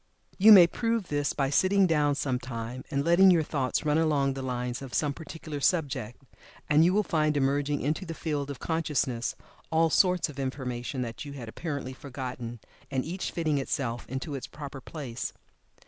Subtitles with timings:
[0.39, 4.33] You may prove this by sitting down some time and letting your thoughts run along
[4.33, 6.23] the line of some particular subject,
[6.67, 9.35] and you will find emerging into the field of consciousness
[9.71, 12.59] all sorts of information that you had apparently forgotten,
[12.89, 15.33] and each fitting itself into its proper place.